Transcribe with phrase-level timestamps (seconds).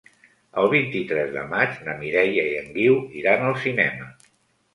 [0.61, 4.11] El vint-i-tres de maig na Mireia i en Guiu iran al cinema.